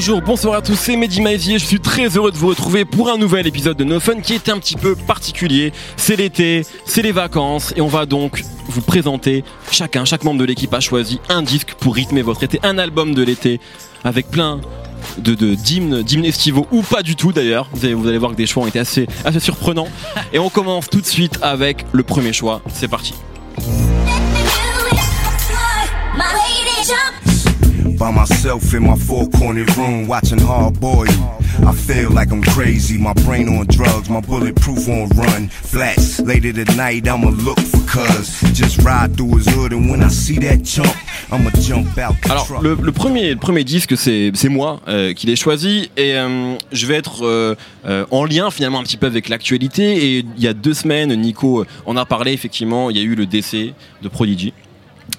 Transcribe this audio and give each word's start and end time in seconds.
bonjour, 0.00 0.22
bonsoir 0.22 0.54
à 0.54 0.62
tous, 0.62 0.76
c'est 0.76 0.96
Mehdi 0.96 1.20
Maizier, 1.20 1.58
je 1.58 1.66
suis 1.66 1.78
très 1.78 2.16
heureux 2.16 2.32
de 2.32 2.36
vous 2.38 2.48
retrouver 2.48 2.86
pour 2.86 3.10
un 3.10 3.18
nouvel 3.18 3.46
épisode 3.46 3.76
de 3.76 3.84
No 3.84 4.00
Fun 4.00 4.22
qui 4.22 4.32
est 4.32 4.48
un 4.48 4.58
petit 4.58 4.76
peu 4.76 4.96
particulier. 4.96 5.74
C'est 5.98 6.16
l'été, 6.16 6.64
c'est 6.86 7.02
les 7.02 7.12
vacances 7.12 7.74
et 7.76 7.82
on 7.82 7.86
va 7.86 8.06
donc 8.06 8.42
vous 8.66 8.80
présenter, 8.80 9.44
chacun, 9.70 10.06
chaque 10.06 10.24
membre 10.24 10.40
de 10.40 10.46
l'équipe 10.46 10.72
a 10.72 10.80
choisi 10.80 11.20
un 11.28 11.42
disque 11.42 11.74
pour 11.74 11.94
rythmer 11.94 12.22
votre 12.22 12.42
été, 12.42 12.58
un 12.62 12.78
album 12.78 13.14
de 13.14 13.22
l'été 13.22 13.60
avec 14.02 14.30
plein 14.30 14.62
de 15.18 15.34
d'hymnes 15.34 16.02
d'hymnes 16.02 16.24
estivaux 16.24 16.66
ou 16.72 16.80
pas 16.80 17.02
du 17.02 17.14
tout 17.14 17.32
d'ailleurs. 17.32 17.68
Vous 17.74 17.84
allez, 17.84 18.16
voir 18.16 18.30
que 18.30 18.36
des 18.36 18.46
choix 18.46 18.62
ont 18.62 18.68
été 18.68 18.78
assez, 18.78 19.06
assez 19.26 19.40
surprenants. 19.40 19.88
Et 20.32 20.38
on 20.38 20.48
commence 20.48 20.88
tout 20.88 21.02
de 21.02 21.06
suite 21.06 21.38
avec 21.42 21.84
le 21.92 22.04
premier 22.04 22.32
choix. 22.32 22.62
C'est 22.72 22.88
parti. 22.88 23.12
By 28.00 28.10
myself 28.10 28.72
in 28.72 28.84
my 28.84 28.96
four 28.96 29.28
cornered 29.28 29.76
room, 29.76 30.08
watching 30.08 30.38
hard 30.38 30.80
boy. 30.80 31.04
I 31.66 31.74
feel 31.74 32.08
like 32.08 32.32
I'm 32.32 32.42
crazy, 32.42 32.96
my 32.96 33.12
brain 33.12 33.46
on 33.46 33.66
drugs, 33.66 34.08
my 34.08 34.22
bulletproof 34.22 34.88
on 34.88 35.10
run. 35.10 35.48
Flats, 35.48 36.18
later 36.20 36.64
tonight, 36.64 37.06
I'ma 37.06 37.28
look 37.28 37.60
for 37.60 37.84
cuz. 37.86 38.40
Just 38.54 38.80
ride 38.80 39.14
through 39.18 39.36
his 39.36 39.46
hood, 39.48 39.74
and 39.74 39.90
when 39.90 40.02
I 40.02 40.08
see 40.08 40.38
that 40.38 40.64
chump, 40.64 40.96
I'ma 41.30 41.50
jump 41.60 41.98
out 41.98 42.14
the 42.22 42.30
Alors. 42.30 42.62
Le, 42.62 42.74
le, 42.74 42.90
premier, 42.92 43.34
le 43.34 43.38
premier 43.38 43.64
disque, 43.64 43.94
c'est 43.98 44.32
moi 44.48 44.80
euh, 44.88 45.12
qui 45.12 45.26
l'ai 45.26 45.36
choisi, 45.36 45.90
et 45.98 46.14
euh, 46.14 46.56
je 46.72 46.86
vais 46.86 46.94
être 46.94 47.26
euh, 47.26 47.54
euh, 47.84 48.06
en 48.10 48.24
lien 48.24 48.50
finalement 48.50 48.80
un 48.80 48.84
petit 48.84 48.96
peu 48.96 49.08
avec 49.08 49.28
l'actualité. 49.28 50.16
Et 50.16 50.18
il 50.38 50.42
y 50.42 50.48
a 50.48 50.54
deux 50.54 50.72
semaines, 50.72 51.14
Nico 51.16 51.66
en 51.84 51.96
a 51.98 52.06
parlé, 52.06 52.32
effectivement, 52.32 52.88
il 52.88 52.96
y 52.96 53.00
a 53.00 53.02
eu 53.02 53.14
le 53.14 53.26
décès 53.26 53.74
de 54.00 54.08
Prodigy. 54.08 54.54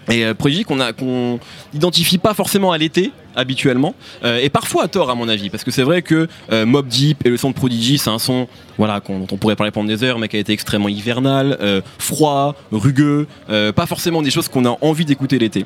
Et 0.09 0.25
euh, 0.25 0.33
Prodigy 0.33 0.63
qu'on 0.63 0.79
qu'on 0.93 1.39
identifie 1.73 2.17
pas 2.17 2.33
forcément 2.33 2.71
à 2.71 2.77
l'été 2.77 3.11
habituellement 3.35 3.95
euh, 4.23 4.39
et 4.41 4.49
parfois 4.49 4.83
à 4.83 4.87
tort 4.89 5.09
à 5.09 5.15
mon 5.15 5.29
avis 5.29 5.49
parce 5.49 5.63
que 5.63 5.71
c'est 5.71 5.83
vrai 5.83 6.01
que 6.01 6.27
euh, 6.51 6.65
Mob 6.65 6.87
Deep 6.87 7.25
et 7.25 7.29
le 7.29 7.37
son 7.37 7.51
de 7.51 7.55
Prodigy 7.55 7.97
c'est 7.97 8.09
un 8.09 8.19
son 8.19 8.47
voilà 8.77 8.99
dont 8.99 9.27
on 9.31 9.37
pourrait 9.37 9.55
parler 9.55 9.71
pendant 9.71 9.87
des 9.87 10.03
heures 10.03 10.19
mais 10.19 10.27
qui 10.27 10.35
a 10.35 10.39
été 10.39 10.51
extrêmement 10.51 10.89
hivernal, 10.89 11.57
froid, 11.97 12.55
rugueux, 12.71 13.27
pas 13.47 13.85
forcément 13.85 14.21
des 14.21 14.31
choses 14.31 14.47
qu'on 14.47 14.65
a 14.65 14.77
envie 14.81 15.05
d'écouter 15.05 15.39
l'été. 15.39 15.65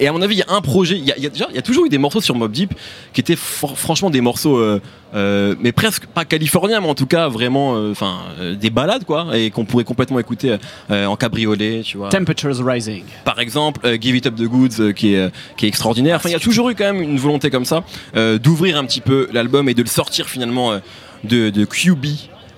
Et 0.00 0.08
à 0.08 0.12
mon 0.12 0.22
avis, 0.22 0.36
il 0.36 0.38
y 0.38 0.42
a 0.42 0.52
un 0.52 0.60
projet. 0.60 0.96
Il 0.96 1.04
y 1.04 1.12
a, 1.12 1.16
il 1.16 1.22
y 1.22 1.26
a 1.26 1.30
déjà, 1.30 1.46
il 1.50 1.56
y 1.56 1.58
a 1.58 1.62
toujours 1.62 1.86
eu 1.86 1.88
des 1.88 1.98
morceaux 1.98 2.20
sur 2.20 2.34
Mob 2.34 2.50
Deep 2.50 2.74
qui 3.12 3.20
étaient 3.20 3.36
franchement 3.36 4.10
des 4.10 4.20
morceaux, 4.20 4.58
euh, 4.58 4.80
euh, 5.14 5.54
mais 5.60 5.72
presque 5.72 6.06
pas 6.06 6.24
californiens, 6.24 6.80
mais 6.80 6.88
en 6.88 6.94
tout 6.94 7.06
cas 7.06 7.28
vraiment, 7.28 7.76
euh, 7.76 7.92
enfin, 7.92 8.18
euh, 8.40 8.54
des 8.54 8.70
balades 8.70 9.04
quoi, 9.04 9.36
et 9.36 9.50
qu'on 9.50 9.64
pourrait 9.64 9.84
complètement 9.84 10.18
écouter 10.18 10.56
en 10.90 11.16
cabriolet, 11.16 11.82
tu 11.84 11.96
vois. 11.96 12.08
Temperatures 12.08 12.64
Rising. 12.64 13.04
Par 13.24 13.38
exemple, 13.40 13.80
Give 14.00 14.16
It 14.16 14.26
Up 14.26 14.34
the 14.34 14.44
Goods, 14.44 14.92
qui 14.94 15.14
est 15.14 15.30
qui 15.56 15.66
est 15.66 15.68
extraordinaire. 15.68 16.16
Enfin, 16.16 16.28
il 16.28 16.32
y 16.32 16.36
a 16.36 16.40
toujours 16.40 16.70
eu 16.70 16.74
quand 16.74 16.92
même 16.92 17.02
une 17.02 17.18
volonté 17.18 17.50
comme 17.50 17.64
ça 17.64 17.84
d'ouvrir 18.14 18.76
un 18.78 18.84
petit 18.84 19.00
peu 19.00 19.28
l'album 19.32 19.68
et 19.68 19.74
de 19.74 19.82
le 19.82 19.88
sortir 19.88 20.28
finalement 20.28 20.78
de, 21.24 21.50
de 21.50 21.64
QB 21.64 22.06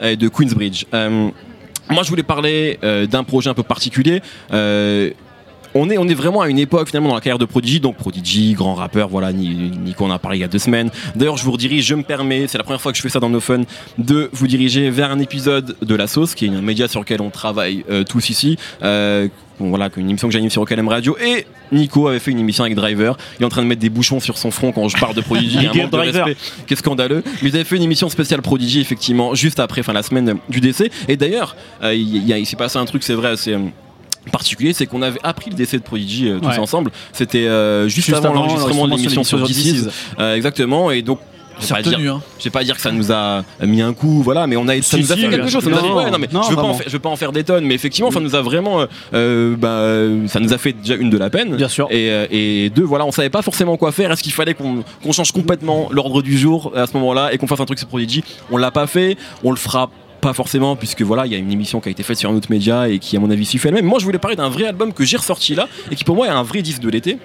et 0.03 0.17
de 0.17 0.29
Queensbridge. 0.29 0.85
Moi, 0.93 2.05
je 2.05 2.09
voulais 2.09 2.23
parler 2.23 2.79
d'un 2.83 3.25
projet 3.25 3.51
un 3.51 3.55
peu 3.55 3.63
particulier. 3.63 4.23
Euh, 4.53 5.11
on 5.75 5.89
est, 5.91 5.99
on 5.99 6.09
est 6.09 6.15
vraiment 6.15 6.41
à 6.41 6.49
une 6.49 6.59
époque 6.59 6.89
finalement 6.89 7.11
dans 7.11 7.15
la 7.15 7.21
carrière 7.21 7.39
de 7.39 7.45
Prodigy, 7.45 7.81
donc 7.81 7.97
Prodigy, 7.97 8.53
grand 8.55 8.75
rappeur, 8.75 9.09
voilà, 9.09 9.33
Ni- 9.33 9.71
Nico 9.85 10.05
en 10.05 10.11
a 10.11 10.19
parlé 10.19 10.39
il 10.39 10.41
y 10.41 10.45
a 10.45 10.49
deux 10.49 10.59
semaines. 10.59 10.91
D'ailleurs, 11.15 11.37
je 11.37 11.45
vous 11.45 11.53
redirige, 11.53 11.85
je 11.87 11.95
me 11.95 12.03
permets, 12.03 12.47
c'est 12.49 12.59
la 12.59 12.65
première 12.65 12.81
fois 12.81 12.93
que 12.93 12.99
je 12.99 13.03
fais 13.03 13.09
ça 13.09 13.21
dans 13.21 13.29
No 13.31 13.41
Fun, 13.41 13.63
de 13.99 14.31
vous 14.33 14.47
diriger 14.47 14.91
vers 14.91 15.11
un 15.11 15.19
épisode 15.19 15.77
de 15.83 15.95
La 15.95 16.07
Sauce, 16.07 16.35
qui 16.35 16.47
est 16.47 16.49
un 16.49 16.63
média 16.63 16.89
sur 16.89 17.01
lequel 17.01 17.21
on 17.23 17.31
travaille 17.31 17.85
euh, 17.91 18.05
tous 18.05 18.31
ici. 18.31 18.57
Euh, 18.83 19.29
voilà, 19.63 19.91
une 19.99 20.09
émission 20.09 20.27
que 20.27 20.33
j'anime 20.33 20.49
sur 20.49 20.63
OKLM 20.63 20.89
Radio. 20.89 21.19
Et 21.23 21.45
Nico 21.71 22.09
avait 22.09 22.19
fait 22.19 22.31
une 22.31 22.39
émission 22.39 22.65
avec 22.65 22.75
Driver. 22.75 23.17
Il 23.39 23.43
est 23.43 23.45
en 23.45 23.51
train 23.51 23.61
de 23.61 23.67
mettre 23.67 23.83
des 23.83 23.91
bouchons 23.91 24.19
sur 24.19 24.39
son 24.39 24.51
front 24.51 24.73
quand 24.73 24.89
je 24.89 24.97
parle 24.97 25.15
de 25.15 25.21
Prodigy. 25.21 25.59
un 25.67 25.75
manque 25.75 25.91
de 25.93 25.97
respect 25.99 26.37
qui 26.67 26.73
est 26.73 26.77
scandaleux. 26.79 27.23
Mais 27.43 27.51
ils 27.51 27.55
avaient 27.57 27.65
fait 27.65 27.77
une 27.77 27.83
émission 27.83 28.09
spéciale 28.09 28.41
Prodigy, 28.41 28.81
effectivement, 28.81 29.35
juste 29.35 29.61
après, 29.61 29.83
enfin 29.83 29.93
la 29.93 30.03
semaine 30.03 30.37
du 30.49 30.61
décès. 30.61 30.91
Et 31.09 31.17
d'ailleurs, 31.19 31.57
euh, 31.83 31.95
il, 31.95 32.27
y 32.27 32.33
a- 32.33 32.39
il 32.39 32.47
s'est 32.47 32.57
passé 32.57 32.79
un 32.79 32.87
truc, 32.87 33.03
c'est 33.03 33.13
vrai, 33.13 33.37
c'est 33.37 33.55
particulier, 34.33 34.73
c'est 34.73 34.87
qu'on 34.87 35.03
avait 35.03 35.21
appris 35.23 35.51
le 35.51 35.57
décès 35.57 35.79
de 35.79 35.83
Prodigy 35.83 36.29
euh, 36.29 36.39
tous 36.41 36.49
Ouais. 36.49 36.59
ensemble. 36.59 36.91
C'était 37.13 37.47
euh, 37.47 37.85
juste, 37.89 38.07
Juste 38.09 38.19
avant 38.19 38.31
avant 38.31 38.35
l'enregistrement 38.47 38.87
de 38.89 38.95
l'émission 38.97 39.25
sur 39.25 39.39
DC's. 39.47 39.89
Euh, 40.19 40.35
exactement. 40.37 40.91
Et 40.91 41.03
donc, 41.03 41.19
je 41.61 41.67
vais 41.67 41.83
pas 41.83 41.83
dire- 41.83 42.15
hein. 42.15 42.51
pas 42.53 42.65
dire 42.65 42.75
que 42.77 42.81
ça 42.81 42.91
nous 42.91 43.13
a 43.13 43.43
mis 43.63 43.83
un 43.83 43.93
coup, 43.93 44.23
voilà, 44.23 44.47
mais 44.47 44.57
on 44.57 44.67
a, 44.69 44.77
ça 44.81 44.97
Si, 44.97 45.03
nous 45.03 45.13
a 45.13 45.15
si, 45.15 45.21
fait 45.23 45.29
quelque 45.29 45.49
chose. 45.49 45.63
ça 45.63 45.69
nous 45.71 45.77
a 45.77 45.83
Non, 45.83 45.89
fait- 45.89 46.05
ouais, 46.07 46.11
non, 46.11 46.19
mais 46.19 46.29
non, 46.33 46.43
je 46.43 46.51
veux 46.51 46.57
pas 46.57 46.63
en 46.63 46.79
je 46.87 46.89
veux 46.91 46.99
pas 46.99 47.09
en 47.11 47.17
faire 47.17 47.33
des 47.33 47.45
tonnes, 47.45 47.65
mais 47.67 47.75
effectivement, 47.75 48.11
ça 48.11 48.21
nous 48.21 48.35
a 48.35 48.41
vraiment, 48.41 48.81
euh, 48.81 48.87
euh, 49.15 49.57
bah, 49.57 49.69
euh, 49.69 50.27
ça 50.27 50.41
nous 50.41 50.53
a 50.55 50.59
fait 50.59 50.73
déjà 50.73 50.95
une 50.95 51.11
de 51.11 51.19
la 51.19 51.29
peine. 51.29 51.57
Bien 51.57 51.69
sûr. 51.69 51.87
Et, 51.91 52.11
euh, 52.11 52.27
et 52.31 52.71
deux, 52.71 52.83
voilà, 52.85 53.05
on 53.05 53.13
savait 53.13 53.29
pas 53.31 53.43
forcément 53.43 53.77
quoi 53.77 53.93
faire. 53.93 54.11
Est-ce 54.11 54.23
qu'il 54.23 54.33
fallait 54.33 54.55
qu'on 54.55 55.13
change 55.13 55.33
complètement 55.33 55.89
l'ordre 55.91 56.23
du 56.23 56.39
jour 56.39 56.73
à 56.75 56.87
ce 56.87 56.95
moment-là 56.95 57.33
et 57.33 57.39
qu'on 57.39 57.47
fasse 57.47 57.61
un 57.61 57.67
truc 57.67 57.79
sur 57.79 57.89
Prodigy? 57.89 58.25
On 58.51 58.57
l'a 58.57 58.71
pas 58.71 58.87
fait, 58.87 59.19
on 59.45 59.51
le 59.51 59.57
fera 59.59 59.91
pas 60.21 60.33
forcément 60.33 60.77
puisque 60.77 61.03
voilà 61.03 61.27
il 61.27 61.33
y 61.33 61.35
a 61.35 61.39
une 61.39 61.51
émission 61.51 61.81
qui 61.81 61.89
a 61.89 61.93
été 61.93 62.03
faite 62.03 62.19
sur 62.19 62.31
un 62.31 62.35
autre 62.35 62.51
média 62.51 62.89
et 62.89 62.99
qui 62.99 63.17
à 63.17 63.21
mon 63.21 63.31
avis 63.31 63.45
s'y 63.47 63.59
fait 63.59 63.69
elle-même. 63.69 63.87
Moi 63.87 63.99
je 63.99 64.05
voulais 64.05 64.19
parler 64.19 64.37
d'un 64.37 64.49
vrai 64.49 64.67
album 64.67 64.93
que 64.93 65.05
j'ai 65.05 65.17
ressorti 65.17 65.55
là 65.55 65.69
et 65.91 65.95
qui 65.97 66.05
pour 66.05 66.17
moi 66.17 66.27
est 66.27 66.31
un 66.31 66.43
vrai 66.43 66.63
disque 66.63 66.81
de 66.83 66.89
l'été. 66.91 67.19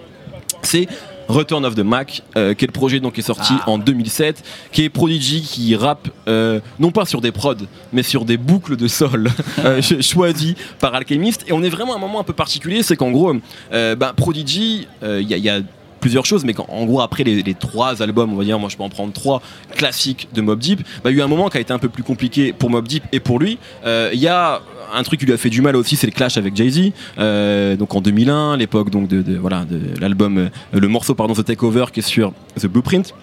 C'est 0.62 0.88
Return 1.28 1.66
of 1.66 1.74
the 1.76 1.80
Mac, 1.80 2.22
euh, 2.38 2.54
qui 2.54 2.66
est 2.66 2.68
le 2.68 2.72
projet 2.72 3.00
donc 3.00 3.14
qui 3.14 3.20
est 3.22 3.24
sorti 3.24 3.54
en 3.66 3.78
2007, 3.80 4.44
qui 4.72 4.84
est 4.84 4.90
Prodigy 4.90 5.42
qui 5.42 5.76
rappe 5.76 6.08
euh, 6.28 6.60
non 6.80 6.92
pas 6.92 7.06
sur 7.06 7.20
des 7.20 7.32
prods, 7.32 7.56
mais 7.94 8.04
sur 8.04 8.26
des 8.26 8.38
boucles 8.38 8.76
de 8.76 8.88
sol 8.88 9.30
euh, 9.66 9.82
ch- 9.82 10.02
choisies 10.08 10.56
par 10.80 10.94
Alchemist. 10.94 11.44
Et 11.48 11.54
on 11.54 11.64
est 11.64 11.70
vraiment 11.70 11.94
à 11.94 11.96
un 11.98 12.00
moment 12.00 12.20
un 12.20 12.24
peu 12.24 12.34
particulier, 12.34 12.84
c'est 12.84 12.96
qu'en 12.96 13.10
gros, 13.12 13.34
euh, 13.74 13.96
bah, 13.96 14.14
Prodigy, 14.16 14.88
il 15.04 15.28
y, 15.28 15.34
a- 15.34 15.38
il 15.38 15.44
y 15.44 15.50
a 15.50 15.62
plusieurs 16.06 16.26
choses, 16.28 16.46
mais 16.46 16.54
qu'en- 16.54 16.68
en 16.70 16.86
gros 16.86 17.02
après 17.02 17.24
les, 17.24 17.56
trois 17.56 18.04
albums, 18.04 18.32
on 18.32 18.36
va 18.36 18.44
dire, 18.44 18.60
moi 18.60 18.70
je 18.70 18.78
peux 18.78 18.84
en 18.84 18.90
prendre 18.90 19.12
trois 19.12 19.42
classiques 19.76 20.28
de 20.36 20.42
Mob 20.42 20.60
Deep, 20.60 20.82
bah, 21.04 21.10
il 21.10 21.18
y 21.18 21.20
a 21.20 21.24
eu 21.24 21.26
un 21.26 21.28
moment 21.28 21.50
qui 21.50 21.58
a 21.58 21.62
été 21.62 21.74
un 21.74 21.80
peu 21.80 21.90
plus 21.90 22.04
compliqué 22.04 22.54
pour 22.54 22.70
Mob 22.70 22.88
Deep 22.88 23.04
et 23.12 23.20
pour 23.20 23.40
lui. 23.40 23.58
Euh, 23.86 24.12
Il 24.14 24.20
y 24.20 24.28
a 24.28 24.62
un 24.94 25.02
truc 25.02 25.20
qui 25.20 25.26
lui 25.26 25.34
a 25.34 25.38
fait 25.38 25.50
du 25.50 25.62
mal 25.64 25.76
aussi, 25.76 25.96
c'est 25.96 26.06
le 26.06 26.12
clash 26.14 26.38
avec 26.38 26.56
Jay-Z. 26.56 26.92
Euh, 27.18 27.76
donc 27.76 27.96
en 27.96 28.02
2001, 28.02 28.56
l'époque 28.58 28.92
donc 28.92 29.08
de, 29.08 29.24
de- 29.24 29.36
voilà 29.38 29.66
de 29.66 29.80
l'album, 30.00 30.38
euh, 30.38 30.50
le 30.72 30.88
morceau 30.88 31.16
pardon 31.16 31.34
The 31.34 31.44
Takeover 31.44 31.86
qui 31.92 32.02
est 32.02 32.04
sur 32.04 32.34
The 32.62 32.68
Blueprint. 32.68 33.14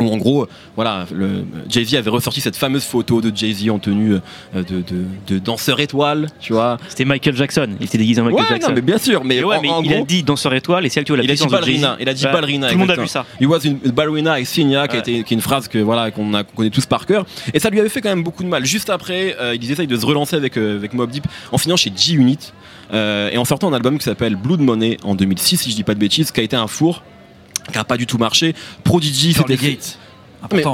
Où 0.00 0.08
en 0.12 0.16
gros, 0.16 0.48
voilà, 0.74 1.06
Jay-Z 1.68 1.94
avait 1.94 2.10
ressorti 2.10 2.40
cette 2.40 2.56
fameuse 2.56 2.84
photo 2.84 3.20
de 3.20 3.30
Jay-Z 3.34 3.70
en 3.70 3.78
tenue 3.78 4.14
euh, 4.14 4.18
de, 4.62 4.76
de, 4.82 5.04
de 5.28 5.38
danseur 5.38 5.78
étoile, 5.80 6.26
tu 6.40 6.52
vois. 6.52 6.78
C'était 6.88 7.04
Michael 7.04 7.36
Jackson. 7.36 7.68
Il 7.80 7.86
était 7.86 7.98
déguisé 7.98 8.20
en 8.20 8.24
Michael 8.24 8.42
Ouais, 8.42 8.48
Jackson. 8.48 8.68
non, 8.70 8.74
mais 8.74 8.80
bien 8.82 8.98
sûr, 8.98 9.22
mais, 9.24 9.36
Et 9.36 9.44
ouais, 9.44 9.56
en, 9.56 9.62
mais 9.62 9.70
en 9.70 9.82
il 9.82 9.94
a 9.94 10.02
dit 10.02 10.22
danseur 10.24 10.52
étoile 10.54 10.84
et 10.84 10.88
c'est 10.88 11.00
actuellement 11.00 11.22
la 11.22 11.24
il 11.24 11.30
a 11.30 11.34
dit 11.36 11.46
ballerina, 11.46 11.96
il 12.00 12.08
a 12.08 12.14
dit 12.14 12.24
Ouais, 12.24 12.32
ballerina. 12.32 12.66
Tout 12.68 12.74
le 12.74 12.78
monde 12.80 12.90
a 12.90 12.96
vu 13.00 13.06
ça. 13.08 13.24
He 13.40 13.46
was 13.46 13.60
une 13.64 13.78
ballerina 13.78 14.32
avec 14.32 14.46
Signa, 14.46 14.88
qui, 14.88 14.96
a 14.96 15.00
Ouais. 15.00 15.00
été, 15.00 15.22
qui 15.24 15.34
est 15.34 15.36
une 15.36 15.40
phrase 15.42 15.68
que 15.68 15.78
voilà 15.78 16.10
qu'on 16.10 16.32
connaît 16.56 16.70
tous 16.70 16.86
par 16.86 17.06
cœur. 17.06 17.24
Et 17.52 17.58
ça 17.60 17.70
lui 17.70 17.78
avait 17.80 17.88
fait 17.88 18.00
quand 18.00 18.08
même 18.10 18.22
beaucoup 18.24 18.42
de 18.42 18.48
mal. 18.48 18.64
Juste 18.64 18.90
après, 18.90 19.36
euh, 19.40 19.54
il 19.60 19.70
essayent 19.70 19.86
de 19.86 19.96
se 19.96 20.04
relancer 20.06 20.34
avec 20.36 20.56
euh, 20.56 20.76
avec 20.76 20.92
Mob 20.92 21.10
Deep 21.10 21.26
en 21.52 21.58
finant 21.58 21.76
chez 21.76 21.92
G-Unit 21.96 22.52
euh, 22.92 23.30
et 23.30 23.38
en 23.38 23.44
sortant 23.44 23.68
un 23.68 23.72
album 23.74 23.98
qui 23.98 24.04
s'appelle 24.04 24.36
Blood 24.36 24.60
Money 24.60 24.96
en 25.04 25.14
2006, 25.14 25.56
si 25.58 25.70
je 25.70 25.76
dis 25.76 25.84
pas 25.84 25.94
de 25.94 26.00
bêtises, 26.00 26.30
qui 26.32 26.40
a 26.40 26.42
été 26.42 26.56
un 26.56 26.66
four, 26.66 27.02
qui 27.72 27.78
a 27.78 27.84
pas 27.84 27.96
du 27.96 28.06
tout 28.06 28.18
marché. 28.18 28.54
Prodigy, 28.84 29.32
c'était 29.32 29.56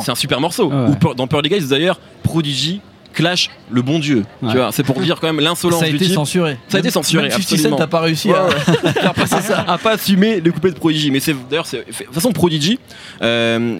c'est 0.02 0.10
un 0.10 0.16
super 0.16 0.40
morceau. 0.40 0.70
Ah 0.72 0.84
ouais. 0.84 0.90
Ou 0.90 0.94
Pearl- 0.96 1.14
dans 1.14 1.26
Pearly 1.26 1.48
Gates 1.48 1.68
d'ailleurs, 1.68 1.98
Prodigy 2.22 2.80
clash 3.20 3.50
le 3.70 3.82
bon 3.82 3.98
Dieu. 3.98 4.24
Ouais. 4.42 4.50
Tu 4.50 4.56
vois, 4.56 4.70
c'est 4.72 4.82
pour 4.82 5.00
dire 5.00 5.18
quand 5.20 5.26
même 5.28 5.40
l'insolence 5.40 5.80
Ça 5.80 5.86
a 5.86 5.88
du 5.90 5.96
été 5.96 6.06
type. 6.06 6.14
censuré. 6.14 6.56
Ça 6.68 6.78
a 6.78 6.80
été 6.80 6.90
censuré, 6.90 7.22
Même 7.24 7.30
50 7.30 7.52
absolument. 7.52 7.78
N'a 7.78 7.86
pas 7.86 8.00
réussi 8.00 8.28
Ouais, 8.28 8.34
à 8.36 8.46
ouais. 8.46 8.92
faire 8.92 9.14
passer 9.14 9.40
ça. 9.42 9.60
a 9.66 9.78
pas 9.78 9.92
assumé 9.92 10.40
les 10.40 10.50
coupés 10.50 10.70
de 10.70 10.76
Prodigy. 10.76 11.10
Mais 11.10 11.20
c'est 11.20 11.34
d'ailleurs, 11.48 11.66
de 11.70 11.78
toute 12.04 12.14
façon, 12.14 12.32
Prodigy. 12.32 12.78
euh, 13.22 13.78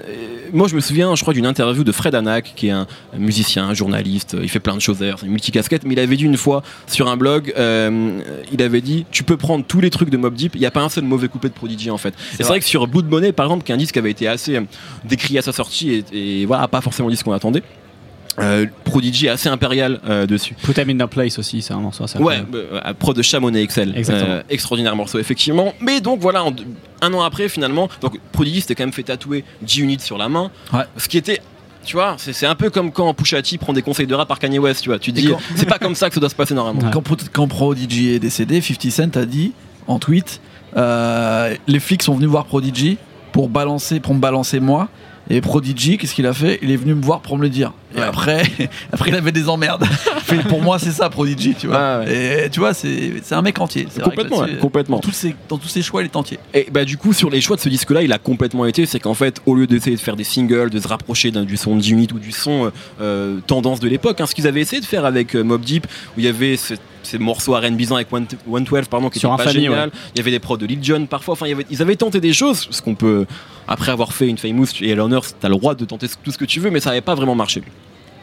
moi, 0.52 0.68
je 0.68 0.74
me 0.74 0.80
souviens, 0.80 1.14
je 1.14 1.22
crois, 1.22 1.34
d'une 1.34 1.46
interview 1.46 1.84
de 1.84 1.92
Fred 1.92 2.14
Anak, 2.14 2.52
qui 2.56 2.68
est 2.68 2.72
un 2.72 2.86
musicien, 3.16 3.66
un 3.68 3.74
journaliste. 3.74 4.36
Il 4.40 4.48
fait 4.48 4.60
plein 4.60 4.74
de 4.74 4.80
choses 4.80 4.98
d'ailleurs, 4.98 5.18
c'est 5.20 5.26
multicasquette. 5.26 5.84
Mais 5.84 5.94
il 5.94 6.00
avait 6.00 6.16
dit 6.16 6.24
une 6.24 6.36
fois 6.36 6.62
sur 6.86 7.08
un 7.08 7.16
blog, 7.16 7.52
euh, 7.58 8.20
il 8.52 8.62
avait 8.62 8.81
dit, 8.81 9.06
tu 9.10 9.22
peux 9.25 9.36
prendre 9.36 9.64
tous 9.64 9.81
les 9.81 9.90
trucs 9.90 10.10
de 10.10 10.16
Mob 10.16 10.34
Deep. 10.34 10.54
Il 10.54 10.60
n'y 10.60 10.66
a 10.66 10.70
pas 10.70 10.82
un 10.82 10.88
seul 10.88 11.04
mauvais 11.04 11.28
coupé 11.28 11.48
de 11.48 11.54
Prodigy 11.54 11.90
en 11.90 11.98
fait. 11.98 12.10
Et 12.10 12.36
C'est 12.38 12.43
vrai. 12.44 12.58
que 12.60 12.66
sur 12.66 12.86
Blood 12.86 13.08
Money, 13.08 13.32
par 13.32 13.46
exemple, 13.46 13.64
qui 13.64 13.72
est 13.72 13.75
un 13.75 13.78
disque 13.78 13.94
qui 13.94 13.98
avait 13.98 14.10
été 14.10 14.28
assez 14.28 14.56
euh, 14.56 14.60
décrit 15.04 15.38
à 15.38 15.43
sa 15.43 15.52
sortie 15.52 16.04
et, 16.12 16.40
et 16.43 16.46
voilà, 16.46 16.69
pas 16.69 16.81
forcément 16.81 17.08
le 17.08 17.14
disque 17.14 17.25
qu'on 17.25 17.32
attendait. 17.32 17.62
Euh, 18.40 18.66
Prodigy 18.84 19.26
est 19.26 19.31
assez 19.31 19.48
impérial 19.48 20.00
euh, 20.08 20.26
dessus. 20.26 20.54
Put 20.62 20.72
them 20.75 20.90
in 20.90 20.96
their 20.96 21.08
place 21.08 21.38
aussi, 21.38 21.62
c'est 21.62 21.72
un 21.75 21.81
morceau 21.81 22.04
assez 22.04 22.19
Ouais, 22.19 22.42
euh, 22.54 22.81
pro 22.98 23.12
de 23.14 23.22
Chamonix 23.22 23.60
Excel. 23.60 23.92
Exactement. 23.96 24.31
Euh, 24.31 24.42
extraordinaire 24.48 24.96
morceau, 24.96 25.19
effectivement. 25.19 25.75
Mais 25.81 26.00
donc 26.00 26.20
voilà, 26.20 26.44
en 26.44 26.52
un 27.02 27.12
an 27.14 27.22
après, 27.22 27.48
finalement, 27.48 27.88
donc 28.00 28.19
Prodigy 28.32 28.60
s'était 28.62 28.75
quand 28.75 28.84
même 28.84 28.92
fait 28.92 29.02
tatouer 29.02 29.44
G-Unit 29.66 30.00
sur 30.00 30.19
la 30.19 30.28
main. 30.28 30.50
Ouais. 30.72 30.84
Ce 30.96 31.08
qui 31.08 31.19
était. 31.19 31.40
Tu 31.82 31.96
vois, 31.96 32.16
c'est 32.19 32.44
un 32.46 32.54
peu 32.54 32.69
comme 32.69 32.92
quand 32.92 33.14
Pusha 33.14 33.40
T 33.40 33.56
prend 33.56 33.72
des 33.72 33.81
conseils 33.81 34.06
de 34.06 34.14
rap 34.14 34.28
par 34.28 34.38
Kanye 34.38 34.58
West, 34.58 34.82
tu 34.82 34.90
vois. 34.90 34.98
Tu 34.98 35.12
te 35.14 35.19
dis, 35.20 35.32
c'est 35.56 35.66
pas 35.69 35.78
comme 35.78 35.94
ça 35.94 36.08
que 36.08 36.14
ça 36.14 36.20
doit 36.20 36.28
se 36.28 36.34
passer 36.34 36.52
normalement. 36.54 36.82
Ouais. 36.82 36.90
Quand, 36.93 37.00
Pro- 37.00 37.16
quand 37.32 37.48
Prodigy 37.48 38.10
est 38.10 38.19
décédé, 38.19 38.60
50 38.60 38.90
Cent 38.90 39.16
a 39.16 39.25
dit 39.25 39.52
en 39.86 39.98
tweet 39.98 40.43
euh, 40.76 41.54
les 41.66 41.81
flics 41.81 42.02
sont 42.02 42.14
venus 42.14 42.28
voir 42.28 42.44
Prodigy 42.44 42.98
pour 43.32 43.48
balancer 43.48 43.98
pour 43.98 44.14
me 44.14 44.20
balancer 44.20 44.60
moi 44.60 44.88
Et 45.31 45.41
Prodigy, 45.41 45.97
qu'est-ce 45.97 46.15
qu'il 46.15 46.27
a 46.27 46.35
fait? 46.35 46.59
Il 46.61 46.71
est 46.71 46.77
venu 46.77 46.94
me 46.94 47.03
voir 47.03 47.21
pour 47.21 47.37
me 47.38 47.43
le 47.43 47.49
dire. 47.49 47.73
Et 47.94 47.99
Ouais. 47.99 48.05
après, 48.05 48.43
après, 48.93 49.11
il 49.11 49.15
avait 49.17 49.32
des 49.32 49.49
emmerdes. 49.49 49.85
Pour 50.49 50.62
moi, 50.62 50.79
c'est 50.79 50.91
ça, 50.93 51.09
Prodigy, 51.11 51.55
tu 51.59 51.67
vois. 51.67 51.99
Ouais, 52.00 52.44
Et 52.47 52.50
tu 52.50 52.61
vois, 52.61 52.73
c'est 52.75 53.15
c'est 53.23 53.35
un 53.35 53.43
mec 53.43 53.59
entier. 53.61 53.87
C'est 53.91 54.00
vrai 54.00 54.11
que 54.11 54.17
Complètement, 54.17 54.38
ouais, 54.44 54.56
complètement. 54.61 54.97
Dans 54.97 55.00
tous, 55.03 55.12
ses, 55.12 55.35
dans 55.49 55.59
tous 55.59 55.67
ses 55.69 55.82
choix, 55.82 56.03
il 56.03 56.05
est 56.06 56.17
entier. 56.17 56.38
Et 56.55 56.67
bah 56.73 56.85
du 56.85 56.97
coup 56.97 57.12
sur 57.12 57.31
les 57.31 57.41
choix 57.41 57.56
de 57.56 57.61
ce 57.61 57.69
disque 57.69 57.91
là 57.91 58.03
il 58.03 58.12
a 58.12 58.19
complètement 58.19 58.65
été 58.67 58.87
c'est 58.87 59.00
qu'en 59.00 59.15
fait 59.15 59.41
au 59.47 59.55
lieu 59.55 59.67
d'essayer 59.67 59.97
de 59.97 60.00
faire 60.00 60.15
des 60.17 60.25
singles 60.25 60.71
de 60.71 60.79
se 60.81 60.87
rapprocher 60.88 61.31
d'un- 61.31 61.44
du 61.44 61.56
son 61.56 61.77
de 61.77 61.85
Unit 61.85 62.09
ou 62.15 62.19
du 62.19 62.31
son 62.32 62.67
euh, 62.67 62.71
euh, 63.00 63.38
tendance 63.47 63.81
de 63.81 63.88
l'époque 63.88 64.21
hein, 64.21 64.27
ce 64.27 64.35
qu'ils 64.35 64.47
avaient 64.47 64.61
essayé 64.61 64.81
de 64.81 64.87
faire 64.87 65.05
avec 65.05 65.35
euh, 65.35 65.43
Mob 65.43 65.62
Deep 65.62 65.87
où 66.17 66.21
il 66.21 66.25
y 66.25 66.29
avait 66.29 66.56
ce- 66.56 66.75
ces 67.02 67.19
morceaux 67.19 67.52
R&B 67.55 67.93
avec 67.93 68.12
One- 68.12 68.26
112 68.47 68.88
pardon 68.88 69.08
qui 69.11 69.19
Sur 69.19 69.31
étaient 69.35 69.44
pas 69.44 69.50
Infamy, 69.50 69.64
génial. 69.64 69.91
il 70.14 70.19
y 70.19 70.20
avait 70.20 70.31
des 70.31 70.38
prods 70.38 70.56
de 70.56 70.67
Lil 70.67 70.82
Jon 70.82 71.06
parfois. 71.06 71.32
Enfin 71.32 71.47
il 71.47 71.50
y 71.50 71.52
avait- 71.52 71.67
ils 71.70 71.82
avaient 71.82 71.97
tenté 71.97 72.20
des 72.20 72.32
choses 72.32 72.69
ce 72.70 72.82
qu'on 72.82 72.94
peut 72.94 73.26
après 73.69 73.93
avoir 73.93 74.12
fait 74.12 74.29
une 74.29 74.38
Famous 74.38 74.67
et 74.81 74.94
l'honneur 74.94 75.25
t'as 75.41 75.49
le 75.49 75.56
droit 75.56 75.75
de 75.75 75.85
tenter 75.85 76.06
tout 76.23 76.31
ce 76.32 76.38
que 76.38 76.44
tu 76.44 76.61
veux 76.61 76.70
mais 76.70 76.81
ça 76.81 76.91
n'avait 76.91 77.00
pas 77.00 77.14
vraiment 77.14 77.35
marché 77.35 77.62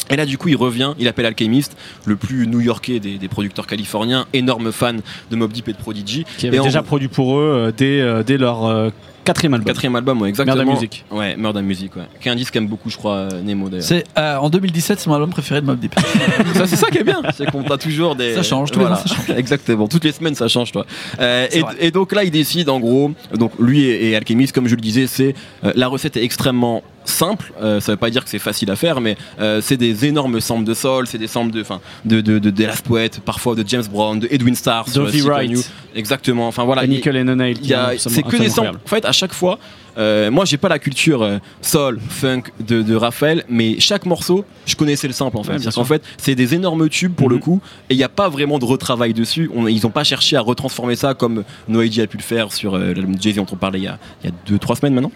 et 0.10 0.16
là, 0.16 0.26
du 0.26 0.38
coup, 0.38 0.48
il 0.48 0.56
revient, 0.56 0.94
il 1.00 1.10
appelle 1.10 1.26
Alchemist, 1.26 1.76
le 2.06 2.16
plus 2.16 2.48
new-yorkais 2.48 3.02
des, 3.02 3.18
des 3.18 3.28
producteurs 3.28 3.68
californiens, 3.68 4.26
énorme 4.32 4.72
fan 4.72 5.02
de 5.30 5.36
Mob 5.36 5.52
Deep 5.52 5.68
et 5.68 5.74
de 5.74 5.78
Prodigy. 5.78 6.24
Qui 6.38 6.48
avait 6.48 6.56
Et 6.56 6.60
en- 6.62 6.64
déjà 6.64 6.82
produit 6.82 7.10
pour 7.10 7.38
eux 7.38 7.42
euh, 7.44 7.72
dès, 7.76 8.00
euh, 8.00 8.24
dès 8.24 8.38
leur 8.38 8.64
euh, 8.66 8.90
quatrième 9.28 9.54
album. 9.54 9.66
Quatrième 9.68 9.96
album, 9.96 10.22
ouais, 10.22 10.30
exactement. 10.30 10.56
Murder 10.58 10.72
Music. 10.74 11.06
Ouais, 11.12 11.36
Murder 11.38 11.62
Music, 11.62 11.96
ouais. 11.96 12.04
Qui 12.22 12.30
est 12.30 12.32
un 12.32 12.36
disque 12.36 12.54
qu'aime 12.54 12.68
beaucoup, 12.68 12.90
je 12.90 12.98
crois, 12.98 13.16
euh, 13.16 13.42
Nemo 13.42 13.70
d'ailleurs. 13.70 13.86
C'est 13.86 14.04
euh, 14.18 14.38
en 14.38 14.50
2017, 14.50 15.00
c'est 15.00 15.08
mon 15.08 15.16
album 15.16 15.30
préféré 15.30 15.62
de 15.62 15.66
Mob 15.66 15.80
Deep. 15.80 15.96
Ça, 16.56 16.66
c'est 16.68 16.76
ça 16.76 16.90
qui 16.90 17.00
est 17.00 17.04
bien, 17.04 17.22
c'est 17.36 17.50
qu'on 17.52 17.64
a 17.64 17.78
toujours 17.78 18.16
des. 18.16 18.36
Ça 18.36 18.44
change, 18.44 18.72
tous 18.72 18.80
les 18.80 18.86
Voilà. 18.86 19.00
ans, 19.02 19.06
ça 19.06 19.16
change. 19.16 19.30
Exactement, 19.38 19.88
toutes 19.88 20.04
les 20.04 20.12
semaines 20.12 20.36
ça 20.36 20.48
change, 20.48 20.72
toi. 20.72 20.86
Euh, 21.20 21.48
et, 21.80 21.92
donc 21.92 22.14
là, 22.14 22.24
il 22.24 22.32
décide 22.32 22.70
en 22.70 22.80
gros, 22.80 23.12
donc 23.34 23.52
lui 23.60 23.84
et, 23.84 24.10
et 24.10 24.16
Alchemist, 24.16 24.54
comme 24.54 24.68
je 24.68 24.76
le 24.76 24.82
disais, 24.82 25.08
c'est 25.08 25.36
euh, 25.64 25.74
la 25.76 25.88
recette 25.88 26.18
est 26.18 26.24
extrêmement 26.24 26.84
simple. 27.08 27.54
Euh, 27.62 27.80
ça 27.80 27.94
veut 27.94 27.98
pas 27.98 28.10
dire 28.10 28.24
que 28.24 28.30
c'est 28.30 28.40
facile 28.40 28.70
à 28.70 28.76
faire, 28.76 29.02
mais 29.02 29.18
euh, 29.40 29.62
c'est 29.62 29.78
des 29.78 30.06
énormes 30.06 30.40
samples 30.42 30.66
de 30.66 30.74
soul, 30.74 31.08
c'est 31.08 31.18
des 31.18 31.28
samples 31.28 31.52
de, 31.54 31.62
enfin, 31.62 31.80
de 32.06 32.22
de 32.22 32.40
de, 32.40 32.50
de 32.50 32.64
Last 32.64 32.86
Poet, 32.86 33.10
parfois 33.26 33.56
de 33.56 33.64
James 33.68 33.86
Brown, 33.90 34.20
de 34.20 34.28
Edwin 34.30 34.56
Starr, 34.56 34.86
on 34.96 35.06
Wright. 35.06 35.50
You. 35.52 35.62
Exactement. 35.96 36.48
Enfin 36.48 36.64
voilà. 36.64 36.84
Et 36.84 36.88
Nickel 36.88 37.18
and 37.18 37.40
il 37.40 37.66
y 37.66 37.74
a- 37.74 37.94
c'est 37.98 38.24
que 38.24 38.38
des 38.38 38.50
samples. 38.50 38.78
En 38.86 38.90
fait, 38.90 39.06
à 39.06 39.12
chaque 39.18 39.34
fois, 39.34 39.60
euh, 39.98 40.30
moi, 40.32 40.46
j'ai 40.46 40.58
pas 40.58 40.70
la 40.70 40.80
culture 40.80 41.22
euh, 41.24 41.38
soul, 41.62 42.00
funk 42.10 42.44
de, 42.60 42.82
de 42.82 42.96
Raphaël, 42.96 43.44
mais 43.50 43.80
chaque 43.80 44.06
morceau, 44.06 44.46
je 44.66 44.76
connaissais 44.76 45.08
le 45.08 45.14
sample 45.14 45.38
en 45.38 45.44
fait. 45.44 45.50
Ouais, 45.54 45.56
bien 45.58 45.64
C'est-à-dire 45.72 45.76
qu'en 45.82 45.86
fait, 45.86 46.04
c'est 46.18 46.36
des 46.36 46.54
énormes 46.56 46.88
tubes 46.88 47.14
pour 47.14 47.30
le 47.30 47.36
Mhm. 47.36 47.42
coup, 47.42 47.62
et 47.90 47.94
il 47.96 47.98
n'y 47.98 48.04
a 48.04 48.10
pas 48.10 48.30
vraiment 48.30 48.60
de 48.60 48.66
retravail 48.66 49.14
dessus. 49.14 49.50
On- 49.56 49.68
ils 49.68 49.86
ont 49.88 49.90
pas 49.92 50.04
cherché 50.04 50.36
à 50.38 50.42
retransformer 50.42 50.96
ça 50.96 51.14
comme 51.16 51.44
Noédi 51.68 52.02
a 52.02 52.08
pu 52.08 52.18
le 52.18 52.24
faire 52.24 52.54
sur 52.54 52.76
euh, 52.76 52.94
l'album 52.94 53.16
Jay-Z 53.20 53.36
dont 53.38 53.48
on 53.52 53.56
parlait 53.56 53.80
il 53.80 53.86
y 53.86 53.88
a, 53.88 53.98
il 54.24 54.30
y 54.30 54.32
a 54.32 54.36
deux, 54.48 54.60
trois 54.60 54.76
semaines 54.76 54.94
maintenant. 54.94 55.12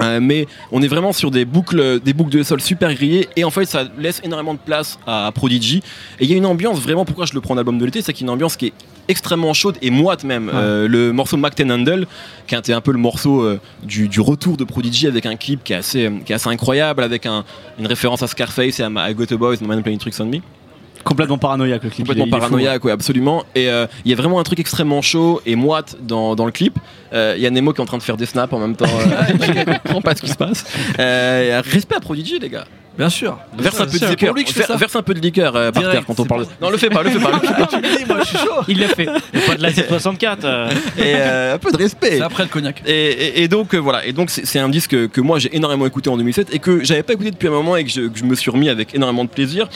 Euh, 0.00 0.18
mais 0.20 0.46
on 0.72 0.82
est 0.82 0.88
vraiment 0.88 1.12
sur 1.12 1.30
des 1.30 1.44
boucles, 1.46 2.00
des 2.00 2.12
boucles 2.12 2.30
de 2.30 2.42
sol 2.42 2.60
super 2.60 2.92
grillées 2.92 3.28
et 3.34 3.44
en 3.44 3.50
fait 3.50 3.64
ça 3.64 3.84
laisse 3.98 4.20
énormément 4.24 4.52
de 4.52 4.58
place 4.58 4.98
à 5.06 5.30
Prodigy 5.34 5.78
et 6.20 6.24
il 6.24 6.30
y 6.30 6.34
a 6.34 6.36
une 6.36 6.44
ambiance 6.44 6.80
vraiment 6.80 7.06
pourquoi 7.06 7.24
je 7.24 7.32
le 7.32 7.40
prends 7.40 7.54
en 7.54 7.58
album 7.58 7.78
de 7.78 7.84
l'été 7.86 8.02
c'est 8.02 8.12
qu'il 8.12 8.26
y 8.26 8.28
a 8.28 8.28
une 8.28 8.34
ambiance 8.34 8.56
qui 8.56 8.66
est 8.66 8.72
extrêmement 9.08 9.54
chaude 9.54 9.76
et 9.82 9.90
moite 9.90 10.24
même 10.24 10.50
Euh, 10.54 10.88
le 10.88 11.12
morceau 11.12 11.36
Mac 11.36 11.54
Ten 11.54 11.70
Handle 11.72 12.06
qui 12.46 12.54
était 12.54 12.72
un 12.72 12.80
peu 12.80 12.92
le 12.92 12.98
morceau 12.98 13.42
euh, 13.42 13.60
du, 13.82 14.08
du 14.08 14.20
retour 14.20 14.56
de 14.56 14.64
Prodigy 14.64 15.06
avec 15.06 15.26
un 15.26 15.36
clip 15.36 15.62
qui 15.64 15.72
est 15.72 15.76
assez, 15.76 16.10
qui 16.24 16.32
est 16.32 16.34
assez 16.36 16.48
incroyable 16.48 17.02
avec 17.02 17.26
un- 17.26 17.44
une 17.78 17.86
référence 17.86 18.22
à 18.22 18.26
Scarface 18.26 18.80
et 18.80 18.82
à 18.82 18.90
I 19.10 19.14
Got 19.14 19.32
a 19.32 19.36
Boys 19.36 19.56
No 19.60 19.68
Man 19.68 19.82
Playing 19.82 19.98
Tricks 20.00 20.14
on 20.20 20.26
Me 20.26 20.38
Complètement 21.04 21.38
paranoïaque 21.38 21.84
le 21.84 21.90
clip. 21.90 22.04
complètement 22.06 22.24
il 22.24 22.26
est- 22.26 22.30
il 22.30 22.34
est 22.34 22.40
fou, 22.40 22.40
paranoïaque, 22.48 22.84
ouais, 22.84 22.90
absolument. 22.90 23.44
Et 23.54 23.68
euh, 23.70 23.86
il 24.04 24.10
y 24.10 24.14
a 24.14 24.16
vraiment 24.16 24.40
un 24.40 24.42
truc 24.42 24.58
extrêmement 24.58 25.02
chaud 25.02 25.40
et 25.46 25.54
moite 25.54 25.96
dans, 26.02 26.34
dans 26.34 26.46
le 26.46 26.50
clip. 26.50 26.80
Euh, 27.12 27.34
Il 27.36 27.42
y 27.44 27.46
a 27.46 27.50
Nemo 27.50 27.72
qui 27.72 27.78
est 27.78 27.82
en 27.82 27.86
train 27.86 27.98
de 27.98 28.02
faire 28.02 28.16
des 28.16 28.26
snaps 28.26 28.52
en 28.52 28.58
même 28.58 28.74
temps. 28.74 28.86
Euh, 28.86 29.24
je 29.40 29.78
comprends 29.84 30.00
pas 30.00 30.16
ce 30.16 30.22
qui 30.22 30.28
se 30.30 30.36
passe. 30.36 30.64
Euh, 30.98 31.62
respect 31.64 31.94
à 31.94 32.00
Prodigy, 32.00 32.40
les 32.40 32.48
gars. 32.48 32.64
Bien 32.98 33.10
sûr. 33.10 33.38
Verse 33.58 33.80
un 33.80 33.84
peu 33.86 33.92
de 33.92 33.98
C'est 33.98 34.08
liqueur. 34.10 34.28
pour 34.28 34.36
lui 34.36 34.44
que 34.44 34.50
je 34.50 34.54
fais 34.54 34.60
Ver- 34.60 34.66
ça. 34.68 34.76
Verse 34.76 34.96
un 34.96 35.02
peu 35.02 35.14
de 35.14 35.20
liqueur 35.20 35.52
par 35.52 35.72
terre 35.72 36.04
quand 36.06 36.18
on 36.20 36.24
parle. 36.24 36.46
Non, 36.60 36.70
le 36.70 36.76
fais 36.78 36.88
pas, 36.88 37.02
le 37.02 37.10
fais 37.10 37.18
pas. 37.18 37.30
moi 38.08 38.18
je 38.20 38.24
suis 38.26 38.38
chaud. 38.38 38.62
Il 38.68 38.80
l'a 38.80 38.88
fait. 38.88 39.06
Pas 39.06 39.54
de 39.56 39.62
la 39.62 39.70
Z64. 39.72 40.38
euh. 40.44 40.70
Et 40.98 41.02
euh, 41.16 41.54
un 41.54 41.58
peu 41.58 41.70
de 41.72 41.76
respect. 41.76 42.16
C'est 42.16 42.20
après 42.22 42.44
le 42.44 42.48
cognac. 42.48 42.82
Et, 42.86 43.48
donc 43.48 43.74
euh, 43.74 43.78
voilà, 43.78 44.04
et 44.06 44.12
donc 44.12 44.30
c'est 44.30 44.58
un 44.58 44.68
disque 44.68 45.08
que, 45.10 45.20
moi 45.20 45.38
j'ai 45.38 45.54
énormément 45.56 45.86
écouté 45.86 46.08
en 46.10 46.16
2007 46.16 46.54
et 46.54 46.58
que 46.58 46.84
j'avais 46.84 47.02
pas 47.02 47.12
écouté 47.12 47.30
depuis 47.30 47.48
un 47.48 47.52
moment 47.52 47.76
et 47.76 47.84
que 47.84 47.90
je, 47.90 48.02
que 48.02 48.18
je 48.18 48.24
me 48.24 48.34
suis 48.34 48.50
remis 48.50 48.68
avec 48.68 48.94
énormément 48.94 49.24
de 49.24 49.30
plaisir. 49.30 49.68